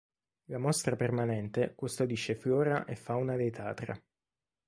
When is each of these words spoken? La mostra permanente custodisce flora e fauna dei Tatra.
La 0.45 0.57
mostra 0.57 0.95
permanente 0.95 1.75
custodisce 1.75 2.33
flora 2.33 2.85
e 2.85 2.95
fauna 2.95 3.35
dei 3.35 3.51
Tatra. 3.51 3.95